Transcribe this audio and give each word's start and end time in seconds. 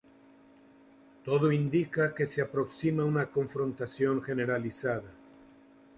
Todo 1.25 1.47
indica 1.51 2.15
que 2.15 2.25
se 2.25 2.41
aproxima 2.41 3.05
una 3.05 3.27
confrontación 3.27 4.23
generalizada. 4.23 5.11